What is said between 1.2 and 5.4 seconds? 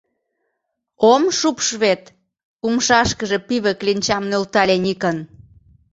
шупш вет,— умшашкыже пиве кленчам нӧлтале Никон.